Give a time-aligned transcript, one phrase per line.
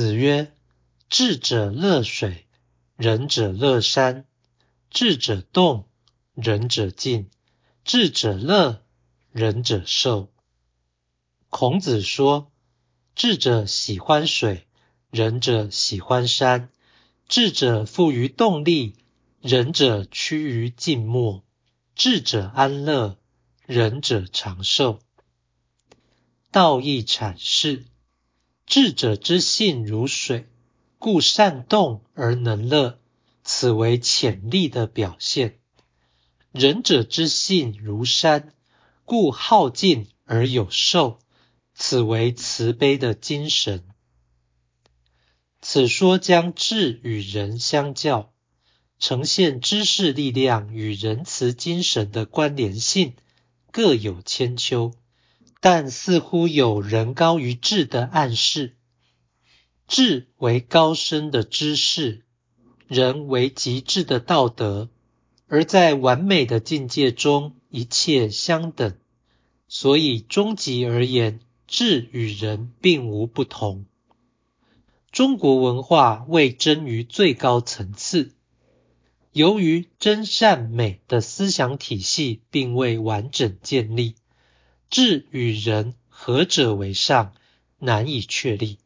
[0.00, 0.52] 子曰：
[1.08, 2.46] 智者乐水，
[2.96, 4.24] 仁者乐山。
[4.90, 5.86] 智者动，
[6.34, 7.26] 仁者静；
[7.84, 8.82] 智者乐，
[9.30, 10.32] 仁者寿。
[11.48, 12.50] 孔子说，
[13.14, 14.66] 智者喜欢水，
[15.12, 16.70] 仁者喜欢山。
[17.28, 18.96] 智者富于动力，
[19.40, 21.44] 仁者趋于静默。
[21.94, 23.16] 智者安乐，
[23.64, 24.98] 仁者长寿。
[26.50, 27.84] 道义阐释：
[28.76, 30.48] 智者之性如水，
[30.98, 32.98] 故善动而能乐，
[33.44, 35.52] 此为潜力的表现；
[36.50, 38.52] 仁者之性如山，
[39.04, 41.20] 故好静而有寿，
[41.72, 43.84] 此为慈悲的精神。
[45.62, 48.32] 此说将智与仁相较，
[48.98, 53.14] 呈现知识力量与仁慈精神的关联性
[53.70, 54.92] 各有千秋，
[55.66, 58.76] 但似乎有人高于智的暗示。
[59.88, 62.22] 智为高深的知识，
[62.86, 64.90] 人为极致的道德，
[65.48, 68.98] 而在完美的境界中，一切相等，
[69.66, 73.86] 所以终极而言，智与仁并无不同。
[75.10, 78.34] 中国文化未臻于最高层次，
[79.32, 84.16] 由于真善美的思想体系并未完整建立，
[84.94, 87.34] 智与仁何者为上，
[87.80, 88.78] 难以确立。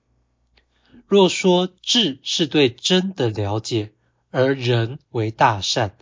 [1.06, 3.92] 若说智是对真的了解，
[4.30, 5.98] 而仁为大善，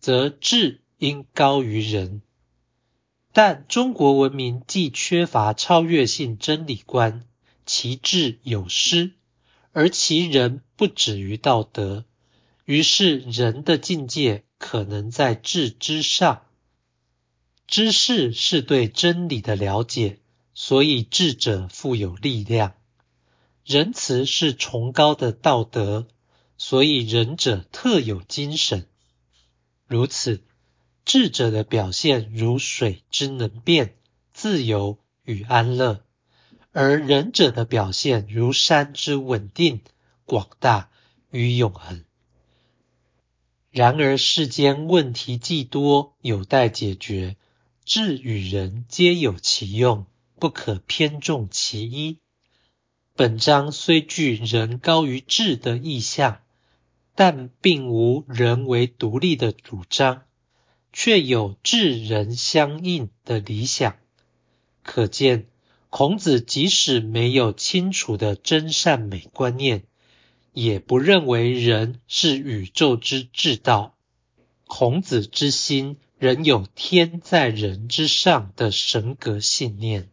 [0.00, 2.22] 则智应高于仁。
[3.34, 7.26] 但中国文明既缺乏超越性真理观，
[7.66, 9.12] 其智有失。
[9.72, 12.06] 而其仁不止于道德，
[12.64, 16.46] 于是人的境界可能在智之上。
[17.66, 20.18] 知识是对真理的了解，
[20.52, 22.72] 所以智者富有力量；
[23.64, 26.06] 仁慈是崇高的道德，
[26.56, 28.86] 所以仁者特有精神。
[29.86, 30.44] 如此，
[31.04, 33.96] 智者的表现如水之能变、
[34.32, 36.04] 自由与安乐。
[36.72, 39.80] 而仁者的表现如山之稳定、
[40.24, 40.90] 广大
[41.30, 42.04] 与永恒。
[43.70, 47.36] 然而世间问题既多，有待解决。
[47.84, 50.06] 智与仁皆有其用，
[50.40, 52.18] 不可偏重其一。
[53.14, 56.40] 本章虽具仁高于智的意象，
[57.14, 60.22] 但并无人为独立的主张，
[60.92, 63.96] 却有智人相应的理想。
[64.82, 65.46] 可见。
[65.90, 69.84] 孔子即使没有清楚的真善美观念，
[70.52, 73.93] 也不认为人是宇宙之至道。
[74.76, 80.10] 孔子之心仍有天在人之上的神格信念。